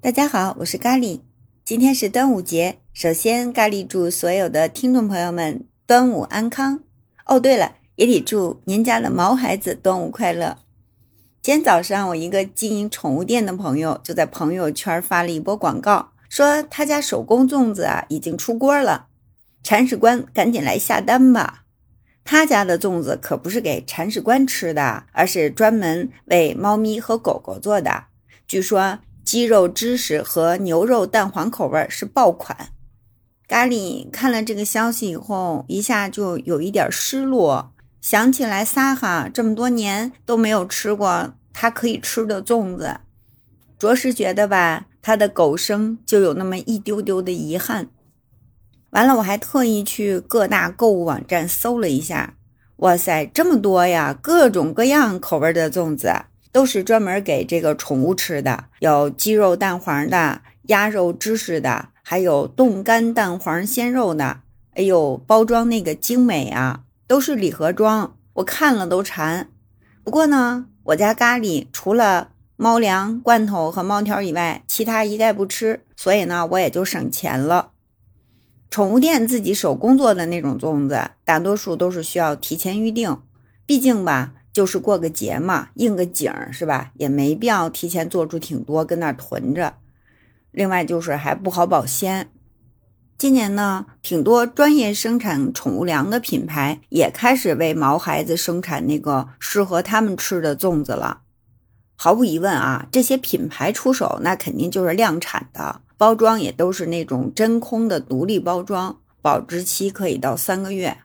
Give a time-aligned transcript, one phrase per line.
[0.00, 1.22] 大家好，我是咖喱。
[1.64, 6.84] 今天是端午节，首先咖喱祝所有的听众朋友们端午安康。
[7.26, 10.58] 哦，对了，也得祝您家的毛孩子端午快乐。
[11.42, 19.08] 今天早上，我一个经营宠物店的朋友就在朋友圈发了一波广告，说他家手工粽子啊已经出锅了，
[19.64, 21.64] 铲屎官赶紧来下单吧。
[22.22, 28.04] 他家的粽子可不是给铲屎官吃的，而是专门为猫咪和狗狗做的。
[28.46, 29.00] 据说。
[29.28, 32.70] 鸡肉芝士和牛肉蛋黄口味是爆款。
[33.46, 43.00] 咖喱看了这个消息以后，一下就有一点失落，想起来撒哈这么多年都没有吃过他可以吃的粽子，
[43.78, 47.90] 着实觉得吧，他的狗生就有那么一丢丢的遗憾。
[48.92, 52.32] 完了，我还特意去各大购物网站搜了一下，
[52.76, 56.10] 哇塞，这么多呀，各种各样口味的粽子。
[56.50, 64.40] 都是专门给这个宠物吃的，有鸡肉蛋黄的、鸭肉芝士的，还有冻干蛋黄鲜肉的。
[64.74, 69.50] 哎呦，包装那个精美啊，都是礼盒装，我看了都馋。
[70.04, 77.72] 不过呢，我家咖喱除了猫粮、罐头和猫条以外，其他一概不吃，所以呢，我也就省钱了。
[78.70, 83.20] 宠物店自己手工做的那种粽子，大多数都是需要提前预定，
[83.66, 84.34] 毕竟吧。
[84.58, 86.90] 就是过个节嘛，应个景儿是吧？
[86.94, 89.74] 也没必要提前做出挺多跟那囤着。
[90.50, 92.32] 另外就是还不好保鲜。
[93.16, 101.20] 今年呢，挺多专业生产宠物粮的品牌也开始为毛孩子生产那个适合他们吃的粽子了。
[101.94, 110.98] 毫无疑问啊，这些品牌出手那肯定就是量产的，包装也都是那种真空的独立包装，保质期可以到三个月。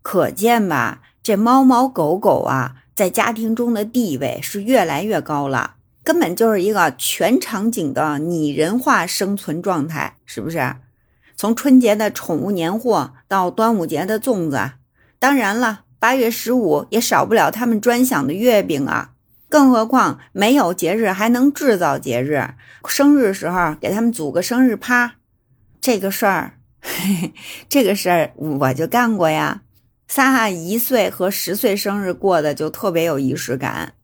[0.00, 2.84] 可见吧，这猫猫狗狗啊。
[2.96, 10.76] 在家庭中的地位是越来越高了，根本就是一个全场景的拟人化生存状态，是不是？
[11.36, 14.72] 从春节的宠物年货到端午节的粽子，
[15.18, 19.10] 当然了，八月十五也少不了他们专享的月饼啊。
[19.50, 22.54] 更何况没有节日还能制造节日，
[22.88, 25.16] 生日时候给他们组个生日趴，
[25.82, 26.54] 这个事儿，
[27.68, 29.60] 这个事儿我就干过呀。
[30.08, 33.94] 萨哈一岁和十岁生日过的就特别有仪式感。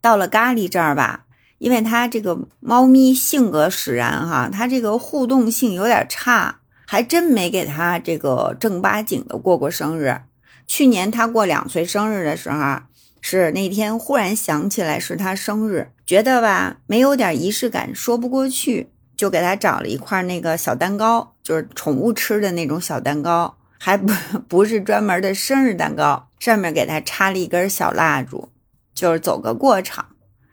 [0.00, 1.24] 到了咖喱这儿吧，
[1.58, 10.22] 因为它这个猫咪性格使然哈，它这个互动性有点差，还真没给它这个正八经的过过生日。
[10.66, 12.80] 去年它过两岁生日的时候，
[13.20, 23.56] 是那天忽然想起来是它生日，觉得吧没有点仪式感说不过去，就给它找了一块那个小蛋糕，就是宠物吃的那种小蛋糕。
[23.78, 24.12] 还不
[24.48, 28.48] 不是专门的生日蛋糕，上面给他插了一根小蜡烛，
[28.94, 30.06] 就是走个过场。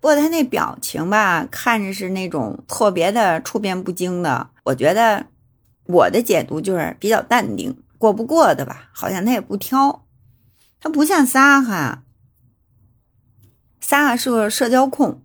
[0.00, 4.50] 不过他那表情吧，看着是那种特别的处变不惊的。
[4.64, 5.26] 我觉得
[5.84, 10.04] 我的解读就是比较淡定，过不过的吧，好像他也不挑。
[10.78, 12.04] 他不像撒哈，
[13.80, 15.22] 撒哈是个社交控，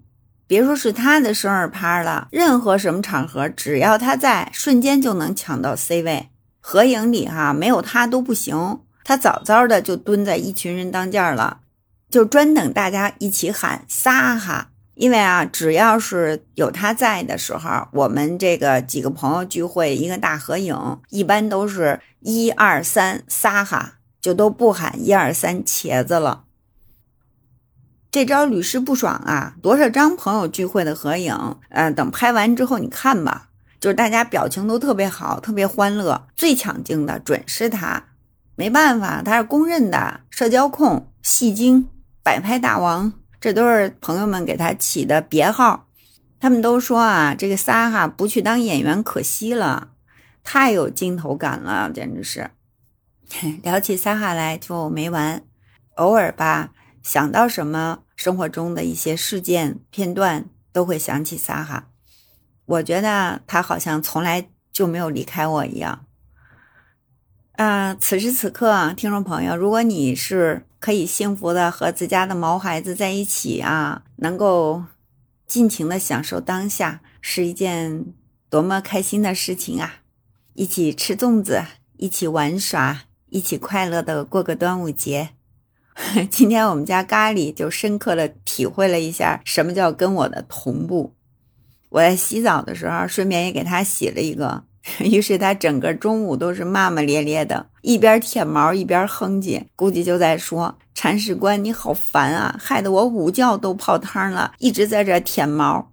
[0.47, 6.30] 别说是他的生日趴了，任何什么场合，只要他在，瞬间就能抢到 C 位。
[6.61, 11.59] 合影里哈没有他都不行，他早早的就蹲在一群人当间儿了，
[12.09, 14.69] 就专等大家一起喊撒哈。
[14.93, 26.43] 因为啊，只要是有他在的时候，我们这个几个朋友聚会一个大合影，一般都是一二三撒哈，就都不喊一二三茄子了。
[28.11, 29.55] 这招屡试不爽啊！
[29.61, 33.47] 多少张朋友聚会的合影，嗯，等拍完之后你看吧。
[33.81, 38.03] 就是大家表情都特别好，特别欢乐，最抢镜的准是他。
[38.55, 41.89] 没办法，他是公认的社交控、戏精、
[42.21, 45.87] 摆拍大王，这都是朋友们给他起的别号。
[46.39, 49.89] 他们都说啊，这个撒哈不去当演员可惜了，
[50.43, 52.51] 太有镜头感了，简直是。
[53.63, 55.43] 聊起撒哈来就没完，
[55.95, 56.69] 偶尔吧
[57.01, 61.87] 想到什么生活中的一些事件片段，都会想起撒哈。
[62.71, 66.05] 我觉得他好像从来就没有离开我一样。
[67.53, 74.83] 啊，此时此刻，听众朋友，如果你是可以幸福的和自家的毛孩子在一起啊，能够
[75.45, 78.05] 尽情的享受当下，是一件
[78.49, 79.95] 多么开心的事情啊！
[80.53, 81.61] 一起吃粽子，
[81.97, 85.31] 一起玩耍，一起快乐的过个端午节。
[86.31, 91.13] 今天我们家咖喱就深刻的体会了一下什么叫跟我的同步。
[91.91, 94.63] 我在洗澡的时候，顺便也给他洗了一个，
[95.03, 105.91] 于是他整个中午都是骂骂咧咧的，一边舔毛一边哼唧，估计就在说：“铲屎官，你好烦啊，害得我午觉都泡汤了，一直在这舔毛。”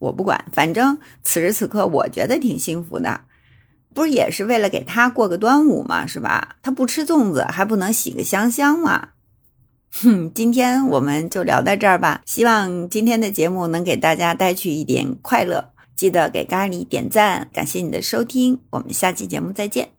[0.00, 3.20] 我不管，反正此时此刻我觉得挺幸福的。
[3.92, 6.56] 不是也是为了给他过个端午嘛，是吧？
[6.62, 9.10] 他不吃粽子，还不能洗个香香吗。
[10.02, 12.22] 哼，今天我们就聊到这儿吧。
[12.26, 15.70] 希望今天的节目能给大家带去一点快乐。
[15.96, 19.93] 记得给咖喱点赞，感谢你的收听，我们下期节目再见。